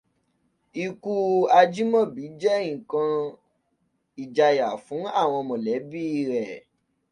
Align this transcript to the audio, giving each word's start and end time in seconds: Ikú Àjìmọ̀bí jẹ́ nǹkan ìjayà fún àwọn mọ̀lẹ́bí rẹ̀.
Ikú 0.85 1.13
Àjìmọ̀bí 1.59 2.23
jẹ́ 2.41 2.57
nǹkan 2.75 3.11
ìjayà 4.23 4.67
fún 4.85 5.03
àwọn 5.21 5.41
mọ̀lẹ́bí 5.49 6.01
rẹ̀. 6.29 6.53